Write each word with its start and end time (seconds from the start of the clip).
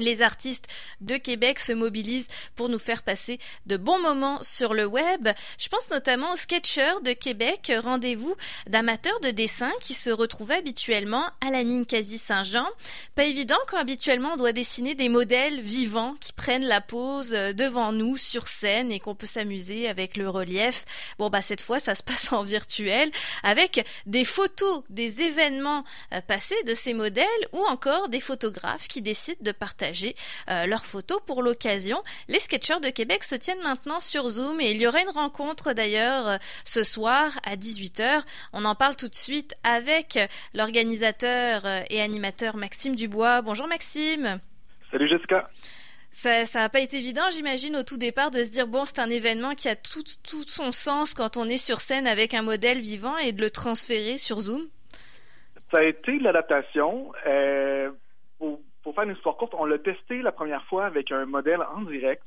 les 0.00 0.22
artistes 0.22 0.66
de 1.00 1.16
Québec 1.16 1.60
se 1.60 1.72
mobilisent 1.72 2.28
pour 2.56 2.68
nous 2.68 2.78
faire 2.78 3.02
passer 3.02 3.38
de 3.66 3.76
bons 3.76 3.98
moments 4.00 4.42
sur 4.42 4.74
le 4.74 4.86
web. 4.86 5.28
Je 5.58 5.68
pense 5.68 5.90
notamment 5.90 6.32
aux 6.32 6.36
sketchers 6.36 7.00
de 7.04 7.12
Québec, 7.12 7.72
rendez-vous 7.82 8.34
d'amateurs 8.68 9.18
de 9.20 9.30
dessin 9.30 9.70
qui 9.80 9.94
se 9.94 10.10
retrouvent 10.10 10.52
habituellement 10.52 11.24
à 11.40 11.50
la 11.50 11.64
Ninkasi 11.64 12.18
Saint-Jean. 12.18 12.66
Pas 13.14 13.24
évident 13.24 13.58
quand 13.68 13.78
habituellement 13.78 14.30
on 14.34 14.36
doit 14.36 14.52
dessiner 14.52 14.94
des 14.94 15.08
modèles 15.08 15.60
vivants 15.60 16.14
qui 16.20 16.32
prennent 16.32 16.66
la 16.66 16.80
pose 16.80 17.30
devant 17.30 17.92
nous 17.92 18.16
sur 18.16 18.48
scène 18.48 18.92
et 18.92 19.00
qu'on 19.00 19.14
peut 19.14 19.26
s'amuser 19.26 19.88
avec 19.88 20.16
le 20.16 20.28
relief. 20.28 20.84
Bon 21.18 21.28
bah 21.30 21.42
cette 21.42 21.60
fois 21.60 21.78
ça 21.78 21.94
se 21.94 22.02
passe 22.10 22.32
en 22.32 22.42
virtuel 22.42 23.10
avec 23.42 23.86
des 24.06 24.24
photos 24.24 24.82
des 24.88 25.22
événements 25.22 25.84
euh, 26.14 26.20
passés 26.20 26.62
de 26.64 26.74
ces 26.74 26.94
modèles 26.94 27.26
ou 27.52 27.64
encore 27.66 28.08
des 28.08 28.20
photographes 28.20 28.88
qui 28.88 29.02
décident 29.02 29.40
de 29.40 29.52
partager 29.52 29.89
euh, 30.48 30.66
leurs 30.66 30.84
photos 30.84 31.20
pour 31.26 31.42
l'occasion. 31.42 32.02
Les 32.28 32.38
sketchers 32.38 32.80
de 32.80 32.90
Québec 32.90 33.24
se 33.24 33.34
tiennent 33.34 33.62
maintenant 33.62 34.00
sur 34.00 34.28
Zoom 34.28 34.60
et 34.60 34.70
il 34.70 34.80
y 34.80 34.86
aura 34.86 35.00
une 35.00 35.10
rencontre 35.10 35.72
d'ailleurs 35.72 36.28
euh, 36.28 36.36
ce 36.64 36.84
soir 36.84 37.30
à 37.46 37.56
18h. 37.56 38.22
On 38.52 38.64
en 38.64 38.74
parle 38.74 38.96
tout 38.96 39.08
de 39.08 39.14
suite 39.14 39.54
avec 39.64 40.18
l'organisateur 40.54 41.62
euh, 41.64 41.80
et 41.90 42.00
animateur 42.00 42.56
Maxime 42.56 42.96
Dubois. 42.96 43.42
Bonjour 43.42 43.66
Maxime. 43.66 44.40
Salut 44.90 45.08
Jessica. 45.08 45.48
Ça 46.10 46.44
n'a 46.54 46.68
pas 46.68 46.80
été 46.80 46.98
évident, 46.98 47.22
j'imagine, 47.30 47.76
au 47.76 47.84
tout 47.84 47.96
départ, 47.96 48.32
de 48.32 48.42
se 48.42 48.50
dire, 48.50 48.66
bon, 48.66 48.84
c'est 48.84 48.98
un 48.98 49.08
événement 49.08 49.54
qui 49.54 49.68
a 49.68 49.76
tout, 49.76 50.02
tout 50.28 50.42
son 50.42 50.72
sens 50.72 51.14
quand 51.14 51.36
on 51.36 51.48
est 51.48 51.56
sur 51.56 51.80
scène 51.80 52.08
avec 52.08 52.34
un 52.34 52.42
modèle 52.42 52.80
vivant 52.80 53.16
et 53.18 53.30
de 53.32 53.40
le 53.40 53.50
transférer 53.50 54.18
sur 54.18 54.40
Zoom? 54.40 54.62
Ça 55.70 55.78
a 55.78 55.84
été 55.84 56.18
l'adaptation. 56.18 57.12
Euh, 57.26 57.90
pour 58.90 58.96
faire 58.96 59.08
une 59.08 59.14
histoire 59.14 59.36
courte, 59.36 59.54
on 59.56 59.66
l'a 59.66 59.78
testé 59.78 60.20
la 60.20 60.32
première 60.32 60.64
fois 60.64 60.86
avec 60.86 61.12
un 61.12 61.24
modèle 61.24 61.60
en 61.76 61.82
direct 61.82 62.24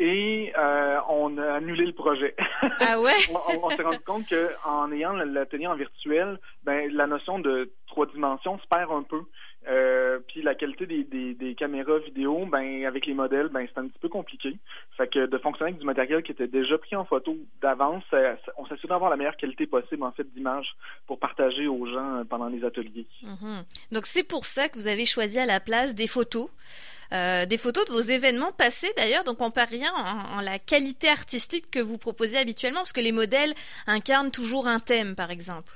et 0.00 0.52
euh, 0.58 0.98
on 1.08 1.38
a 1.38 1.52
annulé 1.52 1.86
le 1.86 1.92
projet. 1.92 2.34
Ah 2.80 2.98
ouais? 2.98 3.12
on, 3.62 3.70
s'est 3.70 3.84
rendu 3.84 4.00
compte 4.00 4.24
qu'en 4.28 4.90
ayant 4.90 5.12
l'atelier 5.12 5.68
en 5.68 5.76
virtuel, 5.76 6.40
ben 6.64 6.92
la 6.92 7.06
notion 7.06 7.38
de 7.38 7.72
trois 7.86 8.06
dimensions 8.06 8.58
se 8.58 8.66
perd 8.66 8.90
un 8.90 9.04
peu. 9.04 9.20
Euh, 9.66 10.18
puis 10.28 10.42
la 10.42 10.54
qualité 10.54 10.86
des, 10.86 11.34
des, 11.34 11.54
caméras 11.54 11.98
vidéo, 11.98 12.44
ben 12.46 12.84
avec 12.84 13.06
les 13.06 13.14
modèles, 13.14 13.48
ben 13.48 13.66
c'est 13.66 13.80
un 13.80 13.88
petit 13.88 13.98
peu 13.98 14.08
compliqué. 14.08 14.56
Fait 14.96 15.08
que 15.08 15.26
de 15.26 15.38
fonctionner 15.38 15.70
avec 15.70 15.80
du 15.80 15.86
matériel 15.86 16.22
qui 16.22 16.32
était 16.32 16.48
déjà 16.48 16.76
pris 16.76 16.96
en 16.96 17.04
photo 17.04 17.36
d'avance, 17.62 18.04
on 18.58 18.66
s'assure 18.66 18.88
d'avoir 18.88 19.10
la 19.10 19.16
meilleure 19.16 19.36
qualité 19.36 19.66
possible 19.66 20.02
en 20.02 20.12
fait 20.12 20.26
d'image 20.34 20.66
pour 21.06 21.18
partager 21.18 21.66
aux 21.66 21.86
gens 21.86 22.18
euh, 22.18 22.24
pendant 22.24 22.48
les 22.48 22.62
ateliers. 22.64 23.06
Mm-hmm. 23.22 23.92
Donc 23.92 24.06
c'est 24.06 24.28
pour 24.28 24.44
ça 24.44 24.68
que 24.68 24.74
vous 24.74 24.86
avez 24.86 25.06
choisi 25.06 25.38
à 25.38 25.46
la 25.46 25.60
place 25.60 25.94
des 25.94 26.06
photos. 26.06 26.48
Euh, 27.12 27.46
des 27.46 27.58
photos 27.58 27.84
de 27.86 27.92
vos 27.92 28.00
événements 28.00 28.52
passés 28.52 28.90
d'ailleurs, 28.96 29.24
donc 29.24 29.40
on 29.40 29.50
perd 29.50 29.70
rien 29.70 29.90
en, 29.92 30.40
la 30.40 30.58
qualité 30.58 31.08
artistique 31.08 31.70
que 31.70 31.78
vous 31.78 31.98
proposez 31.98 32.38
habituellement, 32.38 32.80
parce 32.80 32.92
que 32.92 33.00
les 33.00 33.12
modèles 33.12 33.52
incarnent 33.86 34.30
toujours 34.30 34.66
un 34.66 34.80
thème, 34.80 35.14
par 35.14 35.30
exemple. 35.30 35.72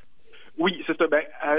Oui, 0.56 0.82
c'est 0.86 0.96
ça. 0.96 1.06
Ben, 1.06 1.22
à 1.40 1.56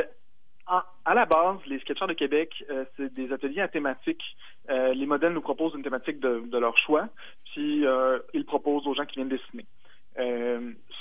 la 1.14 1.26
base, 1.26 1.58
les 1.66 1.80
sketchers 1.80 2.08
de 2.08 2.14
Québec, 2.14 2.64
euh, 2.70 2.86
c'est 2.96 3.14
des 3.14 3.32
ateliers 3.32 3.62
à 3.62 3.68
thématique. 3.68 4.22
Euh, 4.70 4.94
les 4.94 5.06
modèles 5.06 5.34
nous 5.34 5.42
proposent 5.42 5.74
une 5.76 5.84
thématique 5.84 6.20
de, 6.20 6.58
leur 6.58 6.78
choix, 6.78 7.10
puis 7.54 7.86
euh, 7.86 8.20
ils 8.34 8.46
proposent 8.46 8.88
aux 8.88 8.94
gens 8.94 9.06
qui 9.06 9.16
viennent 9.16 9.30
dessiner. 9.30 9.66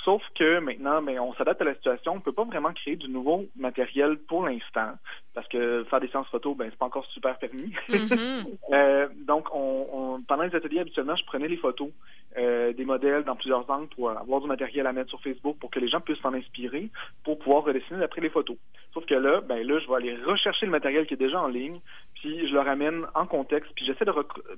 Sauf 0.03 0.21
que 0.35 0.59
maintenant, 0.59 1.01
mais 1.01 1.19
on 1.19 1.33
s'adapte 1.33 1.61
à 1.61 1.65
la 1.65 1.75
situation. 1.75 2.13
On 2.13 2.15
ne 2.15 2.21
peut 2.21 2.31
pas 2.31 2.43
vraiment 2.43 2.73
créer 2.73 2.95
du 2.95 3.09
nouveau 3.09 3.45
matériel 3.55 4.17
pour 4.17 4.45
l'instant, 4.45 4.93
parce 5.33 5.47
que 5.47 5.83
faire 5.89 5.99
des 5.99 6.07
séances 6.07 6.27
photo, 6.27 6.55
ben 6.55 6.67
c'est 6.69 6.79
pas 6.79 6.85
encore 6.85 7.05
super 7.07 7.37
permis. 7.37 7.73
Mm-hmm. 7.89 9.25
donc, 9.25 9.47
on, 9.53 10.21
pendant 10.27 10.43
les 10.43 10.55
ateliers, 10.55 10.79
habituellement, 10.79 11.15
je 11.15 11.25
prenais 11.25 11.47
les 11.47 11.57
photos 11.57 11.89
des 12.35 12.85
modèles 12.85 13.23
dans 13.23 13.35
plusieurs 13.35 13.69
angles 13.69 13.87
pour 13.95 14.11
avoir 14.11 14.39
du 14.39 14.47
matériel 14.47 14.87
à 14.87 14.93
mettre 14.93 15.09
sur 15.09 15.21
Facebook 15.21 15.57
pour 15.59 15.69
que 15.71 15.79
les 15.79 15.89
gens 15.89 15.99
puissent 15.99 16.21
s'en 16.21 16.33
inspirer 16.33 16.89
pour 17.23 17.39
pouvoir 17.39 17.63
redessiner 17.63 17.99
d'après 17.99 18.21
les 18.21 18.29
photos. 18.29 18.55
Sauf 18.93 19.05
que 19.05 19.15
là, 19.15 19.41
ben 19.41 19.65
là, 19.67 19.79
je 19.79 19.87
vais 19.87 19.95
aller 19.95 20.15
rechercher 20.23 20.65
le 20.65 20.71
matériel 20.71 21.05
qui 21.05 21.13
est 21.13 21.17
déjà 21.17 21.41
en 21.41 21.47
ligne, 21.47 21.79
puis 22.15 22.47
je 22.47 22.53
le 22.53 22.59
ramène 22.59 23.05
en 23.15 23.25
contexte, 23.25 23.71
puis 23.75 23.85
j'essaie 23.85 24.05
de, 24.05 24.13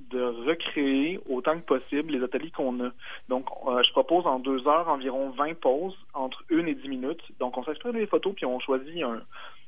de, 0.09 0.21
recréer 0.21 1.19
autant 1.29 1.55
que 1.59 1.65
possible 1.65 2.13
les 2.13 2.23
ateliers 2.23 2.51
qu'on 2.51 2.83
a. 2.83 2.91
Donc, 3.29 3.45
euh, 3.67 3.81
je 3.83 3.91
propose 3.91 4.25
en 4.25 4.39
deux 4.39 4.67
heures 4.67 4.87
environ 4.87 5.30
20 5.31 5.59
pauses 5.59 5.97
entre 6.13 6.43
une 6.49 6.67
et 6.67 6.75
dix 6.75 6.87
minutes. 6.87 7.21
Donc, 7.39 7.57
on 7.57 7.63
s'exprime 7.63 7.95
les 7.95 8.07
photos, 8.07 8.33
puis 8.35 8.45
on 8.45 8.59
choisit 8.59 9.03
un... 9.03 9.21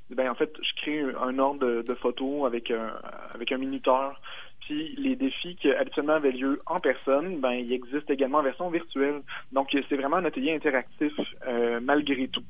Ben, 0.09 0.29
en 0.29 0.35
fait, 0.35 0.53
je 0.61 0.81
crée 0.81 1.01
un 1.01 1.39
ordre 1.39 1.81
de, 1.81 1.93
photos 1.95 2.45
avec 2.45 2.69
un, 2.69 2.93
avec 3.33 3.51
un 3.51 3.57
minuteur. 3.57 4.19
Puis 4.65 4.95
les 4.97 5.15
défis 5.15 5.55
qui 5.55 5.71
habituellement 5.71 6.13
avaient 6.13 6.31
lieu 6.31 6.61
en 6.65 6.79
personne, 6.79 7.39
ben 7.39 7.51
ils 7.51 7.73
existent 7.73 8.13
également 8.13 8.39
en 8.39 8.43
version 8.43 8.69
virtuelle. 8.69 9.21
Donc 9.51 9.69
c'est 9.71 9.95
vraiment 9.95 10.17
un 10.17 10.25
atelier 10.25 10.53
interactif 10.53 11.11
euh, 11.47 11.79
malgré 11.81 12.27
tout. 12.29 12.43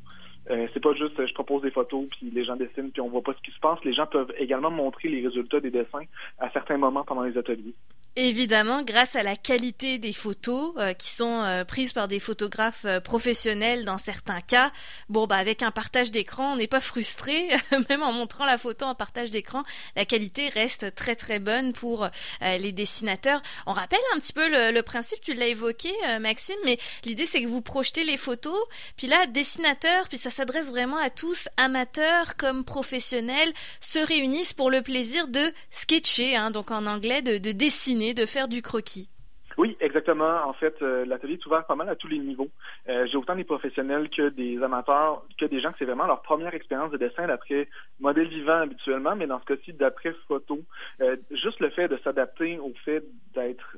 Euh, 0.51 0.67
c'est 0.73 0.83
pas 0.83 0.93
juste 0.93 1.25
je 1.25 1.33
propose 1.33 1.61
des 1.61 1.71
photos 1.71 2.05
puis 2.11 2.29
les 2.29 2.43
gens 2.43 2.57
dessinent 2.57 2.91
puis 2.91 3.01
on 3.01 3.07
voit 3.07 3.23
pas 3.23 3.33
ce 3.33 3.41
qui 3.41 3.55
se 3.55 3.59
passe. 3.59 3.79
Les 3.83 3.93
gens 3.93 4.05
peuvent 4.05 4.33
également 4.37 4.69
montrer 4.69 5.09
les 5.09 5.25
résultats 5.25 5.59
des 5.59 5.71
dessins 5.71 6.03
à 6.37 6.49
certains 6.51 6.77
moments 6.77 7.03
pendant 7.03 7.23
les 7.23 7.37
ateliers. 7.37 7.73
Évidemment, 8.15 8.83
grâce 8.83 9.15
à 9.15 9.23
la 9.23 9.35
qualité 9.35 9.97
des 9.97 10.13
photos 10.13 10.75
euh, 10.77 10.93
qui 10.93 11.09
sont 11.09 11.41
euh, 11.41 11.63
prises 11.63 11.93
par 11.93 12.07
des 12.07 12.19
photographes 12.19 12.85
euh, 12.85 12.99
professionnels 12.99 13.85
dans 13.85 13.97
certains 13.97 14.39
cas, 14.39 14.71
bon 15.09 15.25
bah 15.25 15.37
avec 15.37 15.63
un 15.63 15.71
partage 15.71 16.11
d'écran, 16.11 16.53
on 16.53 16.57
n'est 16.57 16.67
pas 16.67 16.79
frustré, 16.79 17.49
même 17.89 18.03
en 18.03 18.11
montrant 18.11 18.45
la 18.45 18.59
photo 18.59 18.85
en 18.85 18.93
partage 18.93 19.31
d'écran, 19.31 19.63
la 19.95 20.05
qualité 20.05 20.49
reste 20.49 20.93
très 20.93 21.15
très 21.15 21.39
bonne 21.39 21.73
pour 21.73 22.07
les 22.41 22.71
dessinateurs. 22.71 23.41
On 23.65 23.73
rappelle 23.73 23.99
un 24.13 24.19
petit 24.19 24.33
peu 24.33 24.47
le, 24.47 24.71
le 24.71 24.83
principe, 24.83 25.21
tu 25.21 25.33
l'as 25.33 25.47
évoqué 25.47 25.89
Maxime, 26.19 26.59
mais 26.65 26.77
l'idée 27.05 27.25
c'est 27.25 27.41
que 27.41 27.47
vous 27.47 27.61
projetez 27.61 28.03
les 28.03 28.17
photos, 28.17 28.59
puis 28.95 29.07
là 29.07 29.25
dessinateurs, 29.25 30.07
puis 30.07 30.19
ça 30.19 30.29
s'adresse 30.29 30.69
vraiment 30.69 30.97
à 30.97 31.09
tous, 31.09 31.47
amateurs 31.57 32.35
comme 32.37 32.63
professionnels, 32.63 33.53
se 33.79 33.99
réunissent 33.99 34.53
pour 34.53 34.69
le 34.69 34.81
plaisir 34.83 35.27
de 35.29 35.51
sketcher, 35.71 36.35
hein, 36.35 36.51
donc 36.51 36.69
en 36.69 36.85
anglais 36.85 37.21
de, 37.21 37.37
de 37.37 37.51
dessiner 37.51 38.02
de 38.11 38.25
faire 38.25 38.49
du 38.49 38.61
croquis. 38.61 39.09
Oui, 39.57 39.77
exactement. 39.79 40.47
En 40.47 40.53
fait, 40.53 40.75
euh, 40.81 41.05
l'atelier 41.05 41.33
est 41.33 41.45
ouvert 41.45 41.65
pas 41.65 41.75
mal 41.75 41.89
à 41.89 41.95
tous 41.95 42.07
les 42.07 42.17
niveaux. 42.17 42.49
Euh, 42.89 43.05
j'ai 43.09 43.17
autant 43.17 43.35
des 43.35 43.43
professionnels 43.43 44.09
que 44.09 44.29
des 44.29 44.61
amateurs, 44.63 45.23
que 45.39 45.45
des 45.45 45.61
gens 45.61 45.71
que 45.71 45.77
c'est 45.79 45.85
vraiment 45.85 46.07
leur 46.07 46.21
première 46.21 46.53
expérience 46.53 46.91
de 46.91 46.97
dessin 46.97 47.27
d'après 47.27 47.69
modèle 47.99 48.27
vivant 48.27 48.61
habituellement, 48.61 49.15
mais 49.15 49.27
dans 49.27 49.39
ce 49.39 49.45
cas-ci 49.45 49.73
d'après 49.73 50.13
photo. 50.27 50.59
Euh, 51.01 51.17
juste 51.31 51.59
le 51.59 51.69
fait 51.69 51.87
de 51.87 51.97
s'adapter 52.03 52.57
au 52.57 52.73
fait 52.83 53.03
d'être 53.35 53.77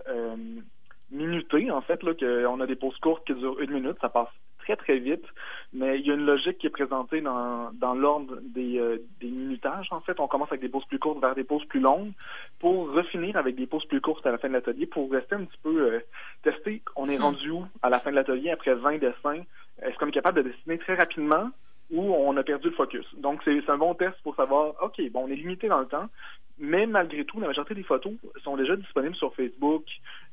minuté, 1.12 1.70
en 1.70 1.82
fait, 1.82 2.02
là, 2.04 2.14
qu'on 2.14 2.60
a 2.62 2.68
des 2.68 2.76
pauses 2.76 2.98
courtes 2.98 3.26
qui 3.28 3.36
durent 3.36 3.60
une 3.60 3.72
minute, 3.72 3.98
ça 4.02 4.10
passe 4.10 4.30
très, 4.66 4.76
très 4.76 4.98
vite, 5.00 5.26
mais 5.74 6.00
il 6.00 6.08
y 6.08 6.12
a 6.12 6.16
une 6.16 6.26
logique 6.26 6.58
qui 6.58 6.68
est 6.68 6.72
présentée 6.72 7.22
dans, 7.22 7.72
dans 7.74 7.94
l'ordre 7.94 8.40
des, 8.42 8.80
euh, 8.80 8.98
des 9.22 9.28
minutages. 9.28 9.88
En 9.92 10.02
fait, 10.02 10.20
on 10.20 10.28
commence 10.28 10.50
avec 10.50 10.62
des 10.62 10.70
pauses 10.70 10.86
plus 10.86 11.00
courtes 11.00 11.22
vers 11.22 11.36
des 11.36 11.44
pauses 11.44 11.66
plus 11.66 11.80
longues 11.80 12.12
pour 12.60 12.92
refinir 12.92 13.38
avec 13.38 13.56
des 13.56 13.68
pauses 13.68 13.86
plus 13.86 14.02
courtes 14.02 14.26
à 14.26 14.32
la 14.32 14.38
fin 14.38 14.48
de 14.48 14.54
l'atelier 14.54 14.88
pour 14.88 15.12
rester 15.12 15.36
un 15.36 15.46
petit 15.46 15.60
peu 15.62 15.94
euh, 15.94 16.00
tester. 16.44 16.82
On 16.96 17.08
est 17.08 17.20
hmm. 17.20 17.24
rendu 17.24 17.50
où 17.52 17.66
à 17.82 17.90
la 17.90 18.00
fin 18.00 18.10
de 18.10 18.16
l'atelier 18.16 18.52
après 18.52 18.74
20 18.74 18.98
dessins? 18.98 19.44
Est-ce 19.82 19.98
qu'on 19.98 20.08
est 20.08 20.12
capable 20.12 20.44
de 20.44 20.50
dessiner 20.50 20.78
très 20.80 20.96
rapidement 20.96 21.50
ou 21.92 22.02
on 22.02 22.36
a 22.38 22.44
perdu 22.44 22.70
le 22.70 22.76
focus? 22.76 23.06
Donc, 23.18 23.42
c'est 23.46 23.70
un 23.70 23.78
bon 23.78 23.94
test 23.94 24.16
pour 24.24 24.36
savoir, 24.36 24.74
OK, 24.82 25.00
bon, 25.12 25.26
on 25.26 25.28
est 25.28 25.36
limité 25.36 25.68
dans 25.68 25.80
le 25.80 25.86
temps, 25.86 26.10
mais 26.58 26.86
malgré 26.86 27.26
tout, 27.26 27.40
la 27.40 27.48
majorité 27.48 27.76
des 27.76 27.84
photos 27.84 28.14
sont 28.44 28.56
déjà 28.56 28.76
disponibles 28.76 29.16
sur 29.16 29.36
Facebook 29.36 29.84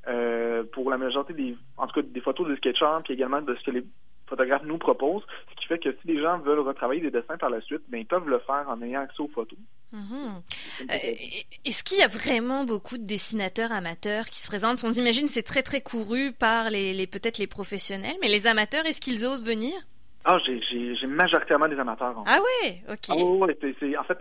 euh, 0.07 0.63
pour 0.73 0.91
la 0.91 0.97
majorité 0.97 1.33
des, 1.33 1.57
en 1.77 1.87
tout 1.87 2.01
cas, 2.01 2.07
des 2.09 2.21
photos 2.21 2.49
de 2.49 2.57
sketchers, 2.57 2.99
puis 3.05 3.15
également 3.15 3.43
de 3.43 3.55
ce 3.57 3.65
que 3.65 3.71
les 3.73 3.85
photographe 4.33 4.63
nous 4.65 4.79
propose, 4.79 5.23
ce 5.51 5.61
qui 5.61 5.67
fait 5.67 5.79
que 5.79 5.91
si 6.01 6.09
les 6.09 6.21
gens 6.23 6.39
veulent 6.39 6.61
retravailler 6.61 7.03
des 7.03 7.11
dessins 7.11 7.37
par 7.37 7.51
la 7.51 7.61
suite, 7.61 7.83
ben, 7.89 7.99
ils 7.99 8.07
peuvent 8.07 8.29
le 8.29 8.39
faire 8.41 8.65
en 8.69 8.81
ayant 8.83 9.03
accès 9.03 9.21
aux 9.21 9.29
photos. 9.29 9.59
Mm-hmm. 9.95 10.89
Euh, 10.91 10.95
est-ce 11.67 11.85
qu'il 11.85 11.99
y 11.99 12.03
a 12.03 12.09
vraiment 12.09 12.65
beaucoup 12.65 12.97
de 12.97 13.05
dessinateurs 13.05 13.73
amateurs 13.73 14.25
qui 14.27 14.41
se 14.41 14.49
présentent? 14.49 14.83
On 14.85 14.93
imagine 14.93 15.27
c'est 15.27 15.43
très 15.43 15.63
très 15.63 15.83
couru 15.83 16.33
par 16.33 16.71
les, 16.71 17.07
peut-être 17.07 17.37
les 17.37 17.47
professionnels, 17.47 18.17
mais 18.23 18.29
les 18.29 18.47
amateurs, 18.47 18.87
est-ce 18.87 19.03
qu'ils 19.03 19.27
osent 19.27 19.45
venir? 19.45 19.75
Ah, 20.25 20.39
j'ai 20.47 21.07
majoritairement 21.07 21.69
des 21.69 21.79
amateurs. 21.79 22.15
ah 22.27 22.39
oui, 22.41 22.81
ok. 22.89 23.07
Ah, 23.11 24.01
en 24.01 24.05
fait, 24.05 24.19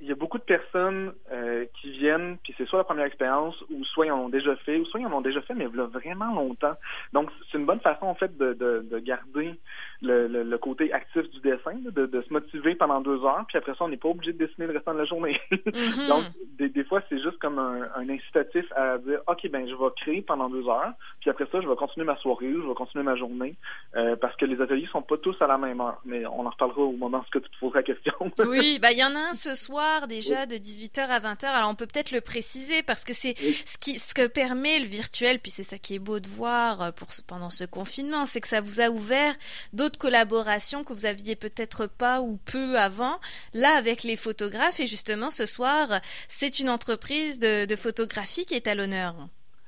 il 0.00 0.08
y 0.08 0.12
a 0.12 0.14
beaucoup 0.14 0.38
de 0.38 0.44
personnes 0.44 1.12
euh, 1.32 1.66
qui 1.80 1.90
viennent, 1.90 2.38
puis 2.42 2.54
c'est 2.56 2.66
soit 2.66 2.78
la 2.78 2.84
première 2.84 3.06
expérience, 3.06 3.56
ou 3.70 3.84
soit 3.84 4.06
ils 4.06 4.12
en 4.12 4.20
ont 4.20 4.28
déjà 4.28 4.54
fait, 4.56 4.76
ou 4.78 4.84
soit 4.86 5.00
ils 5.00 5.06
en 5.06 5.12
ont 5.12 5.20
déjà 5.20 5.40
fait, 5.42 5.54
mais 5.54 5.64
il 5.64 5.76
y 5.76 5.80
a 5.80 5.86
vraiment 5.86 6.34
longtemps. 6.34 6.76
Donc, 7.12 7.30
c'est 7.50 7.58
une 7.58 7.66
bonne 7.66 7.80
façon, 7.80 8.06
en 8.06 8.14
fait, 8.14 8.36
de, 8.36 8.52
de, 8.52 8.86
de 8.88 8.98
garder 8.98 9.58
le, 10.02 10.26
le, 10.26 10.58
côté 10.58 10.92
actif 10.92 11.28
du 11.30 11.40
dessin, 11.40 11.74
de, 11.74 12.06
de, 12.06 12.22
se 12.22 12.32
motiver 12.32 12.74
pendant 12.74 13.00
deux 13.00 13.22
heures, 13.24 13.44
puis 13.48 13.58
après 13.58 13.72
ça, 13.72 13.84
on 13.84 13.88
n'est 13.88 13.96
pas 13.96 14.08
obligé 14.08 14.32
de 14.32 14.38
dessiner 14.44 14.66
le 14.66 14.74
restant 14.74 14.94
de 14.94 14.98
la 14.98 15.04
journée. 15.04 15.40
Mm-hmm. 15.52 16.08
Donc, 16.08 16.24
des, 16.58 16.68
des 16.68 16.84
fois, 16.84 17.02
c'est 17.08 17.20
juste 17.20 17.38
comme 17.38 17.58
un, 17.58 17.82
un, 17.94 18.08
incitatif 18.08 18.64
à 18.74 18.98
dire, 18.98 19.20
OK, 19.26 19.48
ben 19.50 19.68
je 19.68 19.74
vais 19.74 19.90
créer 19.96 20.22
pendant 20.22 20.48
deux 20.48 20.66
heures, 20.68 20.92
puis 21.20 21.30
après 21.30 21.46
ça, 21.52 21.60
je 21.60 21.68
vais 21.68 21.76
continuer 21.76 22.06
ma 22.06 22.16
soirée, 22.16 22.52
je 22.52 22.68
vais 22.68 22.74
continuer 22.74 23.04
ma 23.04 23.16
journée, 23.16 23.54
euh, 23.96 24.16
parce 24.16 24.34
que 24.36 24.44
les 24.44 24.60
ateliers 24.60 24.88
sont 24.90 25.02
pas 25.02 25.18
tous 25.18 25.36
à 25.40 25.46
la 25.46 25.58
même 25.58 25.80
heure. 25.80 26.00
Mais 26.04 26.26
on 26.26 26.46
en 26.46 26.50
reparlera 26.50 26.82
au 26.82 26.92
moment 26.92 27.18
où 27.18 27.38
tu 27.38 27.40
te 27.40 27.58
poseras 27.60 27.80
la 27.80 27.82
question. 27.82 28.12
oui, 28.46 28.78
ben 28.80 28.90
il 28.90 28.98
y 28.98 29.04
en 29.04 29.14
a 29.14 29.30
un 29.30 29.32
ce 29.32 29.54
soir 29.54 29.68
soir 29.68 30.08
déjà 30.08 30.46
de 30.46 30.56
18h 30.56 31.00
à 31.00 31.20
20h. 31.20 31.46
Alors 31.46 31.68
on 31.68 31.74
peut 31.74 31.86
peut-être 31.86 32.10
le 32.10 32.22
préciser 32.22 32.82
parce 32.82 33.04
que 33.04 33.12
c'est 33.12 33.34
ce 33.38 33.76
qui 33.76 33.98
ce 33.98 34.14
que 34.14 34.26
permet 34.26 34.78
le 34.78 34.86
virtuel 34.86 35.40
puis 35.40 35.50
c'est 35.50 35.62
ça 35.62 35.76
qui 35.78 35.96
est 35.96 35.98
beau 35.98 36.20
de 36.20 36.28
voir 36.28 36.80
euh, 36.80 36.90
pour 36.92 37.08
pendant 37.26 37.50
ce 37.50 37.64
confinement, 37.64 38.24
c'est 38.24 38.40
que 38.40 38.48
ça 38.48 38.62
vous 38.62 38.80
a 38.80 38.88
ouvert 38.88 39.34
d'autres 39.74 39.87
collaborations 39.96 40.84
que 40.84 40.92
vous 40.92 41.06
aviez 41.06 41.36
peut-être 41.36 41.86
pas 41.86 42.20
ou 42.20 42.38
peu 42.50 42.78
avant 42.78 43.18
là 43.54 43.76
avec 43.76 44.02
les 44.02 44.16
photographes 44.16 44.80
et 44.80 44.86
justement 44.86 45.30
ce 45.30 45.46
soir, 45.46 45.88
c'est 46.28 46.60
une 46.60 46.68
entreprise 46.68 47.38
de, 47.38 47.76
photographie 47.76 48.44
qui 48.44 48.54
est 48.54 48.66
à 48.66 48.74
l'honneur. 48.74 49.14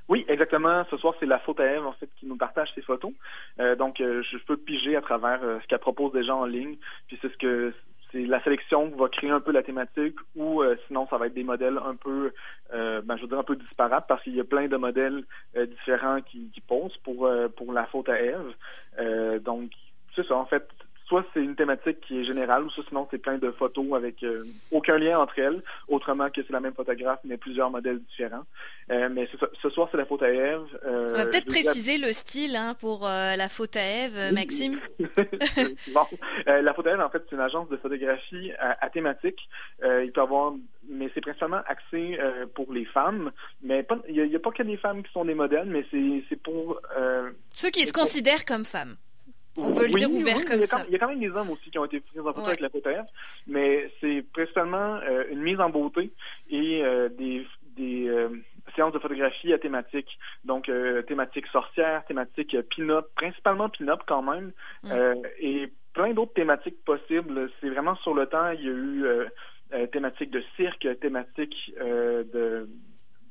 Oui, 0.08 0.25
exactement. 0.28 0.84
Ce 0.90 0.96
soir, 0.96 1.14
c'est 1.20 1.26
la 1.26 1.38
faute 1.38 1.61
à 1.61 1.67
Eve, 1.72 1.87
en 1.87 1.93
fait, 1.93 2.11
qui 2.17 2.26
nous 2.26 2.37
partage 2.37 2.69
ses 2.75 2.82
photos. 2.82 3.12
Euh, 3.61 3.76
donc, 3.76 4.00
euh, 4.00 4.25
je 4.28 4.38
peux 4.38 4.56
piger 4.56 4.96
à 4.96 5.00
travers 5.00 5.38
euh, 5.44 5.61
ce 5.62 5.69
qu'elle 5.69 5.78
propose 5.78 6.12
déjà 6.12 6.34
en 6.34 6.46
ligne. 6.46 6.76
Puis 7.06 7.17
c'est 7.22 7.31
ce 7.31 7.37
que 7.37 7.72
c'est 8.11 8.26
la 8.26 8.43
sélection 8.43 8.90
qui 8.90 8.99
va 8.99 9.08
créer 9.08 9.31
un 9.31 9.38
peu 9.38 9.52
la 9.52 9.62
thématique 9.62 10.17
ou 10.34 10.64
sinon 10.88 11.06
ça 11.08 11.17
va 11.17 11.28
être 11.28 11.34
des 11.34 11.44
modèles 11.44 11.78
un 11.78 11.94
peu 11.94 12.32
ben, 12.72 13.17
je 13.17 13.25
veux 13.25 13.38
un 13.38 13.44
peu 13.44 13.55
disparates 13.55 14.06
parce 14.08 14.20
qu'il 14.25 14.34
y 14.34 14.40
a 14.40 14.44
plein 14.44 14.67
de 14.67 14.76
modèles 14.76 15.22
différents 15.55 16.20
qui, 16.20 16.50
qui 16.52 16.61
posent 16.61 16.96
pour 17.05 17.31
pour 17.56 17.72
la 17.72 17.87
faute 17.87 18.08
à 18.08 18.20
Eve. 18.20 19.43
donc 19.44 19.70
c'est 20.15 20.27
ça 20.27 20.37
en 20.37 20.47
fait 20.47 20.69
soit 21.11 21.25
c'est 21.35 21.41
une 21.41 21.57
thématique 21.57 22.01
qui 22.07 22.21
est 22.21 22.25
générale, 22.25 22.62
ou 22.65 22.71
sinon 22.71 23.07
c'est 23.11 23.19
plein 23.19 23.37
de 23.37 23.51
photos 23.51 23.95
avec 23.95 24.23
euh, 24.23 24.45
aucun 24.71 24.97
lien 24.97 25.19
entre 25.19 25.41
elles, 25.41 25.61
autrement 25.89 26.31
que 26.31 26.41
c'est 26.41 26.53
la 26.53 26.61
même 26.61 26.73
photographe, 26.73 27.19
mais 27.25 27.37
plusieurs 27.37 27.69
modèles 27.69 27.99
différents. 27.99 28.45
Euh, 28.93 29.09
mais 29.11 29.29
ce, 29.61 29.71
soir, 29.71 29.89
c'est 29.91 29.97
la 29.97 30.07
faute 30.07 30.23
à 30.23 30.31
Eve. 30.31 30.67
Euh, 30.87 31.11
On 31.15 31.19
va 31.19 31.27
peut-être 31.27 31.47
préciser 31.47 31.99
le 31.99 32.12
style 32.12 32.55
hein, 32.55 32.75
pour 32.79 33.03
la 33.03 33.49
faute 33.49 33.77
à 33.77 33.83
Eve, 33.83 34.33
Maxime. 34.33 34.79
bon, 35.01 36.07
la 36.47 36.73
faute 36.75 36.87
à 36.87 36.93
Eve, 36.93 37.01
en 37.01 37.11
fait, 37.11 37.25
c'est 37.29 37.35
une 37.35 37.43
agence 37.43 37.69
de 37.69 37.77
photographie 37.77 38.53
à, 38.61 38.89
thématique. 38.91 39.41
il 39.83 40.13
peut 40.13 40.23
avoir 40.23 40.53
mais 40.89 41.09
c'est 41.15 41.21
principalement 41.21 41.63
axé 41.69 42.19
pour 42.55 42.73
les 42.73 42.85
femmes. 42.85 43.33
Mais 43.63 43.87
il 44.09 44.29
n'y 44.29 44.37
a, 44.37 44.41
pas 44.41 44.51
que 44.51 44.63
des 44.63 44.77
femmes 44.77 45.03
qui 45.03 45.13
sont 45.13 45.25
des 45.25 45.35
modèles, 45.35 45.69
mais 45.69 45.85
c'est 46.29 46.43
pour... 46.43 46.81
Ceux 47.51 47.71
qui 47.71 47.85
se 47.85 47.93
considèrent 47.93 48.45
comme 48.45 48.65
femmes. 48.65 48.97
On 49.56 49.73
peut 49.73 49.87
le 49.87 49.94
dire 49.94 50.11
ouvert 50.11 50.44
comme 50.44 50.62
ça. 50.62 50.85
Il 50.87 50.93
y 50.93 50.97
a 50.97 50.99
quand 50.99 51.08
même 51.08 51.20
des 51.20 51.31
hommes 51.31 51.50
aussi 51.50 51.70
qui 51.70 51.79
ont 51.79 51.85
été 51.85 52.00
pris 52.00 52.20
en 52.20 52.25
photo 52.25 52.47
avec 52.47 52.61
la 52.61 52.70
PTF, 52.70 53.06
mais 53.47 53.91
c'est 54.00 54.25
principalement 54.32 55.00
euh, 55.08 55.25
une 55.31 55.41
mise 55.41 55.61
en 55.61 55.70
beauté 55.70 56.12
et 56.50 56.82
euh, 56.85 57.08
des, 57.08 57.47
des 57.76 58.08
euh, 58.08 58.29
séances 58.76 58.93
de 58.93 58.99
photographie 58.99 59.52
à 59.52 59.58
thématique. 59.58 60.19
Donc, 60.44 60.70
thématique 61.08 61.47
sorcière, 61.49 62.05
thématique 62.06 62.56
pin-up, 62.76 63.06
principalement 63.17 63.69
pin-up 63.69 64.02
quand 64.06 64.23
même, 64.23 64.52
et 65.41 65.69
plein 65.93 66.12
d'autres 66.12 66.35
thématiques 66.35 66.82
possibles. 66.85 67.50
C'est 67.61 67.69
vraiment 67.69 67.96
sur 67.96 68.14
le 68.14 68.26
temps, 68.26 68.50
il 68.50 68.64
y 68.64 68.69
a 68.69 68.70
eu 69.81 69.88
thématique 69.88 70.31
de 70.31 70.43
cirque, 70.56 70.87
thématique 71.00 71.73
de 71.79 72.69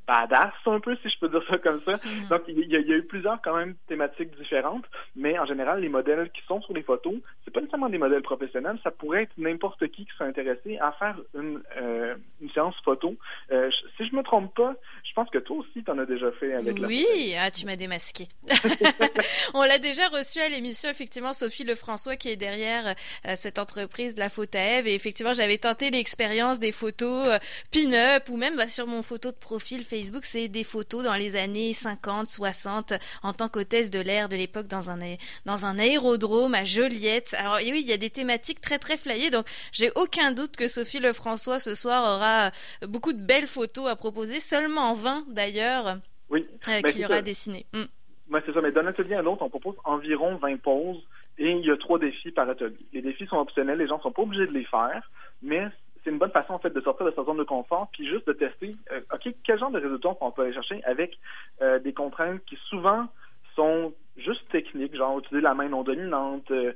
badass 0.09 0.53
un 0.65 0.79
peu, 0.79 0.95
si 0.97 1.09
je 1.09 1.19
peux 1.19 1.29
dire 1.29 1.43
ça 1.47 1.57
comme 1.59 1.81
ça. 1.85 1.93
Mm-hmm. 1.97 2.29
Donc, 2.29 2.41
il 2.47 2.67
y, 2.67 2.75
a, 2.75 2.79
eu 2.79 3.03
plusieurs 3.03 3.39
quand 3.41 3.55
même 3.55 3.75
thématiques 3.87 4.35
différentes, 4.37 4.85
mais 5.15 5.37
en 5.37 5.45
général, 5.45 5.81
les 5.81 5.89
modèles 5.89 6.31
qui 6.31 6.41
sont 6.47 6.61
sur 6.61 6.73
les 6.73 6.81
photos, 6.81 7.13
c'est 7.45 7.51
pas 7.51 7.59
nécessairement 7.59 7.89
des 7.89 7.99
modèles 7.99 8.23
professionnels, 8.23 8.79
ça 8.83 8.91
pourrait 8.91 9.23
être 9.23 9.37
n'importe 9.37 9.87
qui 9.87 10.05
qui 10.05 10.11
serait 10.17 10.29
intéressé 10.29 10.77
à 10.79 10.91
faire 10.93 11.15
une, 11.35 11.61
euh, 11.77 12.15
une 12.41 12.49
séance 12.51 12.75
photo. 12.83 13.15
Euh, 13.51 13.69
si 13.97 14.07
je 14.07 14.15
me 14.15 14.23
trompe 14.23 14.53
pas, 14.55 14.75
pense 15.19 15.29
que 15.31 15.37
toi 15.39 15.57
aussi, 15.57 15.83
tu 15.83 15.91
en 15.91 15.97
as 15.99 16.05
déjà 16.05 16.31
fait 16.33 16.53
avec 16.53 16.79
la 16.79 16.87
Oui, 16.87 17.05
ah, 17.37 17.51
tu 17.51 17.65
m'as 17.65 17.75
démasqué. 17.75 18.27
On 19.53 19.63
l'a 19.63 19.77
déjà 19.77 20.07
reçu 20.07 20.39
à 20.39 20.47
l'émission, 20.47 20.89
effectivement, 20.89 21.33
Sophie 21.33 21.65
Lefrançois 21.65 22.15
qui 22.15 22.29
est 22.29 22.37
derrière 22.37 22.95
euh, 23.27 23.33
cette 23.35 23.59
entreprise 23.59 24.15
de 24.15 24.19
la 24.19 24.29
faute 24.29 24.55
à 24.55 24.77
Eve. 24.77 24.87
Et 24.87 24.93
effectivement, 24.93 25.33
j'avais 25.33 25.57
tenté 25.57 25.91
l'expérience 25.91 26.57
des 26.59 26.71
photos 26.71 27.37
pin-up 27.71 28.29
ou 28.29 28.37
même 28.37 28.55
bah, 28.55 28.67
sur 28.67 28.87
mon 28.87 29.01
photo 29.01 29.31
de 29.31 29.35
profil 29.35 29.83
Facebook 29.83 30.23
c'est 30.23 30.47
des 30.47 30.63
photos 30.63 31.03
dans 31.03 31.15
les 31.15 31.35
années 31.35 31.73
50, 31.73 32.29
60, 32.29 32.93
en 33.23 33.33
tant 33.33 33.49
qu'hôtesse 33.49 33.89
de 33.89 33.99
l'air 33.99 34.29
de 34.29 34.37
l'époque 34.37 34.67
dans 34.67 34.89
un, 34.89 34.99
dans 35.45 35.65
un 35.65 35.79
aérodrome 35.79 36.55
à 36.55 36.63
Joliette. 36.63 37.35
Alors 37.37 37.57
oui, 37.57 37.81
il 37.81 37.89
y 37.89 37.93
a 37.93 37.97
des 37.97 38.09
thématiques 38.09 38.61
très 38.61 38.79
très 38.79 38.95
flyées, 38.95 39.31
donc 39.31 39.45
j'ai 39.73 39.91
aucun 39.95 40.31
doute 40.31 40.55
que 40.55 40.69
Sophie 40.69 40.99
Lefrançois 40.99 41.59
ce 41.59 41.75
soir 41.75 42.15
aura 42.15 42.51
beaucoup 42.87 43.11
de 43.11 43.21
belles 43.21 43.47
photos 43.47 43.87
à 43.89 43.95
proposer, 43.97 44.39
seulement 44.39 44.93
20 44.93 45.08
d'ailleurs, 45.27 45.97
oui. 46.29 46.45
Euh, 46.67 46.81
qu'il 46.81 47.05
aura 47.05 47.21
dessiné. 47.21 47.65
Mm. 47.73 48.37
c'est 48.45 48.53
ça, 48.53 48.61
mais 48.61 48.71
d'un 48.71 48.85
atelier 48.87 49.15
à 49.15 49.21
l'autre, 49.21 49.41
on 49.41 49.49
propose 49.49 49.75
environ 49.83 50.35
20 50.35 50.57
pauses 50.61 51.03
et 51.37 51.51
il 51.51 51.65
y 51.65 51.71
a 51.71 51.77
trois 51.77 51.99
défis 51.99 52.31
par 52.31 52.49
atelier. 52.49 52.75
Les 52.93 53.01
défis 53.01 53.25
sont 53.27 53.37
optionnels, 53.37 53.79
les 53.79 53.87
gens 53.87 53.99
sont 54.01 54.11
pas 54.11 54.21
obligés 54.21 54.47
de 54.47 54.51
les 54.53 54.65
faire, 54.65 55.09
mais 55.41 55.67
c'est 56.03 56.11
une 56.11 56.17
bonne 56.17 56.31
façon 56.31 56.53
en 56.53 56.59
fait 56.59 56.73
de 56.73 56.81
sortir 56.81 57.05
de 57.05 57.11
sa 57.11 57.23
zone 57.23 57.37
de 57.37 57.43
confort, 57.43 57.89
puis 57.91 58.07
juste 58.07 58.27
de 58.27 58.33
tester, 58.33 58.75
euh, 58.91 59.01
ok, 59.13 59.33
quel 59.43 59.59
genre 59.59 59.71
de 59.71 59.79
résultats 59.79 60.15
on 60.21 60.31
peut 60.31 60.43
aller 60.43 60.53
chercher 60.53 60.83
avec 60.83 61.17
euh, 61.61 61.79
des 61.79 61.93
contraintes 61.93 62.43
qui 62.45 62.57
souvent 62.69 63.07
sont 63.55 63.93
juste 64.17 64.47
techniques, 64.49 64.95
genre 64.95 65.19
utiliser 65.19 65.41
la 65.41 65.53
main 65.53 65.69
non 65.69 65.83
dominante, 65.83 66.49
euh, 66.51 66.73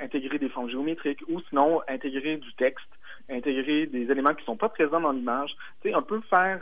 intégrer 0.00 0.38
des 0.38 0.48
formes 0.48 0.70
géométriques, 0.70 1.22
ou 1.28 1.40
sinon 1.48 1.80
intégrer 1.88 2.36
du 2.36 2.52
texte, 2.54 2.88
intégrer 3.30 3.86
des 3.86 4.10
éléments 4.10 4.34
qui 4.34 4.44
sont 4.44 4.56
pas 4.56 4.68
présents 4.68 5.00
dans 5.00 5.12
l'image. 5.12 5.54
Tu 5.80 5.88
sais, 5.88 5.94
un 5.94 6.02
peu 6.02 6.20
faire 6.28 6.60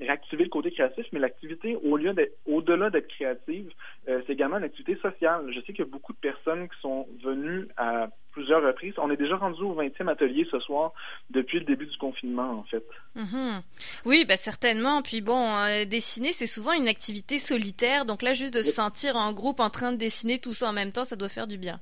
réactiver 0.00 0.44
le 0.44 0.50
côté 0.50 0.70
créatif, 0.70 1.06
mais 1.12 1.18
l'activité 1.18 1.76
au 1.82 1.96
lieu 1.96 2.12
d'être 2.12 2.36
au-delà 2.46 2.90
d'être 2.90 3.08
créative, 3.08 3.70
c'est 4.06 4.30
également 4.30 4.58
une 4.58 4.64
activité 4.64 4.96
sociale. 4.96 5.50
Je 5.52 5.60
sais 5.60 5.72
qu'il 5.72 5.80
y 5.80 5.88
a 5.88 5.90
beaucoup 5.90 6.12
de 6.12 6.18
personnes 6.18 6.68
qui 6.68 6.80
sont 6.80 7.06
venues 7.22 7.68
à 7.76 8.08
plusieurs 8.32 8.62
reprises. 8.62 8.94
On 8.98 9.10
est 9.10 9.16
déjà 9.16 9.36
rendu 9.36 9.62
au 9.62 9.74
20e 9.74 10.08
atelier 10.08 10.46
ce 10.50 10.58
soir 10.60 10.92
depuis 11.30 11.58
le 11.58 11.64
début 11.64 11.86
du 11.86 11.96
confinement, 11.98 12.50
en 12.50 12.64
fait. 12.64 12.84
Mhm. 13.14 13.62
Oui, 14.04 14.24
bah 14.28 14.36
certainement. 14.36 15.02
Puis 15.02 15.20
bon, 15.20 15.46
euh, 15.46 15.84
dessiner, 15.84 16.32
c'est 16.32 16.46
souvent 16.46 16.72
une 16.72 16.88
activité 16.88 17.38
solitaire. 17.38 18.04
Donc 18.04 18.22
là, 18.22 18.32
juste 18.32 18.54
de 18.54 18.62
se 18.62 18.72
sentir 18.72 19.16
en 19.16 19.32
groupe 19.32 19.60
en 19.60 19.70
train 19.70 19.92
de 19.92 19.96
dessiner 19.96 20.38
tout 20.38 20.52
ça 20.52 20.68
en 20.68 20.72
même 20.72 20.92
temps, 20.92 21.04
ça 21.04 21.16
doit 21.16 21.28
faire 21.28 21.46
du 21.46 21.58
bien. 21.58 21.80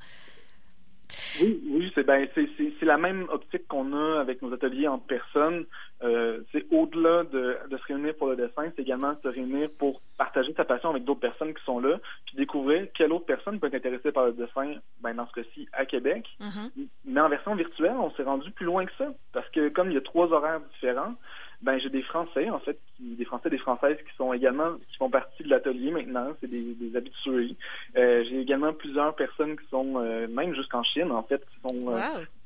Oui, 1.41 1.61
oui, 1.71 1.93
c'est 1.95 2.05
ben, 2.05 2.29
c'est 2.35 2.85
la 2.85 2.99
même 2.99 3.27
optique 3.31 3.67
qu'on 3.69 3.93
a 3.93 4.21
avec 4.21 4.43
nos 4.43 4.53
ateliers 4.53 4.89
en 4.89 4.99
personne. 4.99 5.65
Euh, 6.03 6.41
c'est 6.53 6.67
au-delà 6.71 7.25
de, 7.25 7.59
de, 7.69 7.77
se 7.77 7.85
réunir 7.85 8.15
pour 8.17 8.29
le 8.29 8.37
dessin, 8.37 8.71
c'est 8.77 8.83
également 8.83 9.15
se 9.21 9.29
réunir 9.29 9.69
pour 9.79 10.01
partager 10.17 10.53
sa 10.55 10.65
passion 10.65 10.91
avec 10.91 11.05
d'autres 11.05 11.21
personnes 11.21 11.55
qui 11.55 11.65
sont 11.65 11.81
là, 11.81 11.99
puis 12.27 12.37
découvrir 12.37 12.87
quelle 12.95 13.13
autre 13.13 13.27
personne 13.27 13.59
peut 13.59 13.67
être 13.67 13.75
intéressée 13.75 14.13
par 14.13 14.27
le 14.27 14.33
dessin, 14.33 14.75
ben, 15.01 15.15
dans 15.15 15.27
ce 15.29 15.41
cas-ci, 15.41 15.69
à 15.73 15.87
Québec. 15.87 16.25
Mm-hmm. 16.41 16.87
Mais 17.07 17.21
en 17.21 17.29
version 17.29 17.55
virtuelle, 17.57 17.97
on 17.99 18.13
s'est 18.13 18.23
rendu 18.23 18.51
plus 18.53 18.67
loin 18.67 18.87
que 18.87 18.93
ça, 18.97 19.13
parce 19.33 19.49
que 19.51 19.69
comme 19.71 19.91
il 19.91 19.95
y 19.95 19.99
a 19.99 20.03
trois 20.03 20.33
horaires 20.33 20.61
différents, 20.75 21.15
ben 21.61 21.79
j'ai 21.79 21.91
des 21.91 22.03
Français 22.03 22.49
en 22.51 22.61
fait, 22.61 22.79
des 23.01 23.25
Français, 23.25 23.51
des 23.51 23.59
Françaises 23.59 23.97
qui 24.09 24.17
sont 24.17 24.33
également 24.33 24.75
qui 24.91 24.97
font 24.97 25.11
partie 25.11 25.43
de 25.43 25.49
l'atelier 25.49 25.91
maintenant, 25.91 26.33
c'est 26.41 26.49
des, 26.49 26.75
des 26.75 26.97
habitués. 26.97 27.57
Euh, 27.97 28.25
j'ai 28.29 28.41
également 28.41 28.73
plusieurs 28.73 29.15
personnes 29.17 29.59
qui 29.59 29.67
sont 29.69 29.95
euh, 29.97 30.29
même 30.29 30.55
jusqu'en 30.55 30.85
Chine 30.85 31.11
en 31.11 31.25
fait, 31.25 31.45
qui 31.51 31.69
sont 31.69 31.93
euh, 31.93 31.99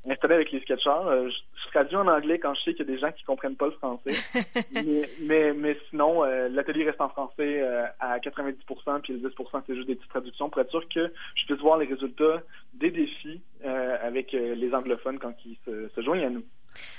installées 0.09 0.35
avec 0.35 0.51
les 0.51 0.61
sketchers. 0.61 0.89
Euh, 0.89 1.29
je, 1.29 1.35
je, 1.63 1.69
traduis 1.69 1.95
en 1.95 2.07
anglais 2.07 2.39
quand 2.39 2.55
je 2.55 2.61
sais 2.63 2.73
qu'il 2.73 2.87
y 2.87 2.89
a 2.89 2.93
des 2.95 2.99
gens 2.99 3.11
qui 3.11 3.23
comprennent 3.23 3.55
pas 3.55 3.67
le 3.67 3.73
français, 3.73 4.13
mais, 5.21 5.53
mais, 5.53 5.77
sinon 5.89 6.23
l'atelier 6.23 6.85
reste 6.85 7.01
en 7.01 7.09
français 7.09 7.61
à 7.99 8.17
90%, 8.17 9.01
puis 9.01 9.13
le 9.13 9.29
10% 9.29 9.61
c'est 9.67 9.75
juste 9.75 9.87
des 9.87 9.95
petites 9.95 10.09
traductions 10.09 10.49
pour 10.49 10.61
être 10.61 10.71
sûr 10.71 10.87
que 10.89 11.11
je 11.35 11.45
puisse 11.45 11.61
voir 11.61 11.77
les 11.77 11.85
résultats 11.85 12.41
des 12.73 12.89
défis 12.89 13.41
avec 13.63 14.31
les 14.31 14.73
anglophones 14.73 15.19
quand 15.19 15.33
ils 15.45 15.57
se, 15.65 15.89
se 15.89 16.01
joignent 16.01 16.25
à 16.25 16.29
nous. 16.29 16.43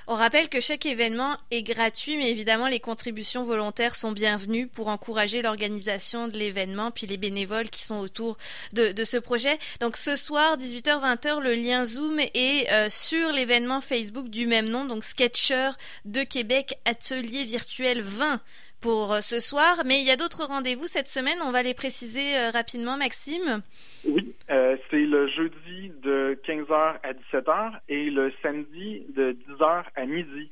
On 0.06 0.14
rappelle 0.14 0.48
que 0.48 0.60
chaque 0.60 0.86
événement 0.86 1.36
est 1.50 1.62
gratuit, 1.62 2.16
mais 2.16 2.30
évidemment 2.30 2.68
les 2.68 2.80
contributions 2.80 3.42
volontaires 3.42 3.94
sont 3.94 4.12
bienvenues 4.12 4.66
pour 4.66 4.88
encourager 4.88 5.42
l'organisation 5.42 6.28
de 6.28 6.36
l'événement, 6.36 6.90
puis 6.90 7.06
les 7.06 7.16
bénévoles 7.16 7.70
qui 7.70 7.84
sont 7.84 7.98
autour 7.98 8.36
de, 8.72 8.92
ce 9.04 9.16
projet. 9.16 9.58
Donc 9.80 9.96
ce 9.96 10.16
soir, 10.16 10.56
18h-20h, 10.58 11.40
le 11.40 11.54
lien 11.54 11.84
Zoom 11.84 12.18
est 12.20 12.70
euh, 12.72 12.88
sur 12.88 13.32
l'événement 13.32 13.80
Facebook 13.80 14.28
du 14.28 14.46
même 14.46 14.68
nom, 14.68 14.84
donc 14.84 15.04
Sketcher 15.04 15.70
de 16.04 16.22
Québec, 16.22 16.74
atelier 16.84 17.44
virtuel 17.44 18.00
20 18.00 18.40
pour 18.80 19.12
euh, 19.14 19.20
ce 19.20 19.40
soir. 19.40 19.82
Mais 19.86 20.00
il 20.00 20.06
y 20.06 20.10
a 20.10 20.16
d'autres 20.16 20.44
rendez-vous 20.46 20.86
cette 20.86 21.08
semaine, 21.08 21.38
on 21.42 21.50
va 21.50 21.62
les 21.62 21.74
préciser 21.74 22.36
euh, 22.36 22.50
rapidement, 22.50 22.96
Maxime. 22.96 23.62
Oui, 24.06 24.34
c'est 24.48 24.96
le 24.96 25.28
jeudi 25.28 25.63
de 26.02 26.38
15h 26.46 26.96
à 27.02 27.12
17h 27.12 27.72
et 27.88 28.10
le 28.10 28.32
samedi 28.42 29.04
de 29.08 29.32
10h 29.32 29.84
à 29.94 30.06
midi. 30.06 30.50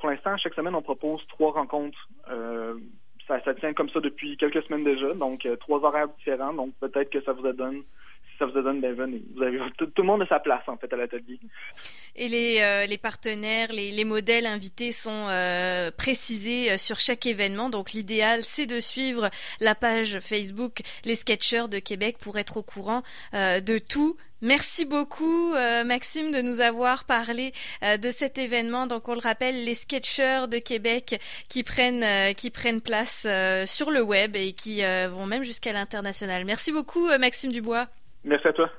pour 0.00 0.10
l'instant, 0.10 0.36
chaque 0.36 0.54
semaine, 0.54 0.74
on 0.74 0.82
propose 0.82 1.26
trois 1.28 1.52
rencontres. 1.52 2.08
Ça, 3.26 3.40
ça, 3.44 3.54
tient 3.54 3.72
comme 3.74 3.88
ça 3.90 4.00
depuis 4.00 4.36
quelques 4.36 4.62
semaines 4.64 4.84
déjà, 4.84 5.12
donc 5.14 5.46
trois 5.60 5.84
horaires 5.84 6.08
différents. 6.18 6.52
Donc 6.52 6.74
peut-être 6.80 7.10
que 7.10 7.20
ça 7.22 7.32
vous 7.32 7.50
donne 7.52 7.82
ça 8.38 8.46
vous 8.46 8.60
donne, 8.60 8.80
ben 8.80 8.94
venez. 8.94 9.22
Vous 9.34 9.42
avez, 9.42 9.58
tout, 9.76 9.90
le 9.96 10.02
monde 10.02 10.22
a 10.22 10.26
sa 10.26 10.40
place, 10.40 10.62
en 10.66 10.76
fait, 10.76 10.92
à 10.92 10.96
l'atelier. 10.96 11.38
Et 12.16 12.28
les, 12.28 12.86
les 12.88 12.98
partenaires, 12.98 13.72
les, 13.72 13.90
les, 13.90 14.04
modèles 14.04 14.46
invités 14.46 14.92
sont 14.92 15.26
précisés 15.96 16.78
sur 16.78 16.98
chaque 16.98 17.26
événement. 17.26 17.68
Donc 17.68 17.92
l'idéal, 17.92 18.42
c'est 18.42 18.66
de 18.66 18.80
suivre 18.80 19.28
la 19.60 19.74
page 19.74 20.18
Facebook 20.20 20.80
Les 21.04 21.14
Sketchers 21.14 21.68
de 21.70 21.78
Québec 21.78 22.16
pour 22.18 22.38
être 22.38 22.56
au 22.56 22.62
courant 22.62 23.02
de 23.32 23.78
tout. 23.78 24.16
Merci 24.42 24.84
beaucoup 24.84 25.54
euh, 25.54 25.82
Maxime 25.84 26.30
de 26.30 26.42
nous 26.42 26.60
avoir 26.60 27.04
parlé 27.04 27.52
euh, 27.82 27.96
de 27.96 28.10
cet 28.10 28.36
événement. 28.36 28.86
Donc 28.86 29.08
on 29.08 29.14
le 29.14 29.20
rappelle, 29.20 29.64
les 29.64 29.72
sketchers 29.72 30.46
de 30.50 30.58
Québec 30.58 31.18
qui 31.48 31.62
prennent 31.62 32.02
euh, 32.02 32.32
qui 32.34 32.50
prennent 32.50 32.82
place 32.82 33.26
sur 33.64 33.90
le 33.90 34.02
web 34.02 34.36
et 34.36 34.52
qui 34.52 34.82
vont 34.82 35.26
même 35.26 35.42
jusqu'à 35.42 35.72
l'international. 35.72 36.44
Merci 36.44 36.70
beaucoup 36.70 37.08
Maxime 37.18 37.50
Dubois. 37.50 37.88
Merci 38.24 38.48
à 38.48 38.52
toi. 38.52 38.70